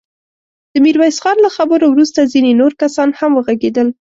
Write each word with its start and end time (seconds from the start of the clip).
د 0.73 0.73
ميرويس 0.83 1.17
خان 1.23 1.37
له 1.45 1.49
خبرو 1.57 1.85
وروسته 1.89 2.29
ځينې 2.33 2.51
نور 2.61 2.71
کسان 2.81 3.09
هم 3.19 3.31
وغږېدل. 3.35 3.87